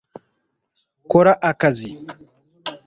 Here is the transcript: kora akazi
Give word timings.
kora 1.11 1.31
akazi 1.49 1.91